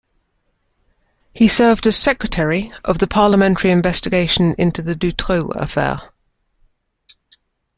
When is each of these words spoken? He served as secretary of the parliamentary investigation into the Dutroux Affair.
He 1.31 1.47
served 1.47 1.85
as 1.85 1.95
secretary 1.95 2.73
of 2.83 2.97
the 2.97 3.05
parliamentary 3.05 3.69
investigation 3.69 4.55
into 4.57 4.81
the 4.81 4.95
Dutroux 4.95 5.51
Affair. 5.55 6.01